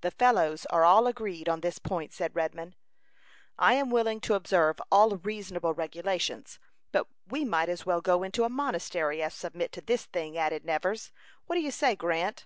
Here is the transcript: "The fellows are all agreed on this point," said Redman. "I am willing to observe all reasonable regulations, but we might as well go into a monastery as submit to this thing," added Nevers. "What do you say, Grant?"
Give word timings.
"The 0.00 0.10
fellows 0.10 0.66
are 0.70 0.82
all 0.82 1.06
agreed 1.06 1.48
on 1.48 1.60
this 1.60 1.78
point," 1.78 2.12
said 2.12 2.34
Redman. 2.34 2.74
"I 3.56 3.74
am 3.74 3.90
willing 3.90 4.18
to 4.22 4.34
observe 4.34 4.80
all 4.90 5.16
reasonable 5.18 5.72
regulations, 5.72 6.58
but 6.90 7.06
we 7.28 7.44
might 7.44 7.68
as 7.68 7.86
well 7.86 8.00
go 8.00 8.24
into 8.24 8.42
a 8.42 8.48
monastery 8.48 9.22
as 9.22 9.34
submit 9.34 9.70
to 9.74 9.80
this 9.80 10.04
thing," 10.06 10.36
added 10.36 10.64
Nevers. 10.64 11.12
"What 11.46 11.54
do 11.54 11.60
you 11.62 11.70
say, 11.70 11.94
Grant?" 11.94 12.44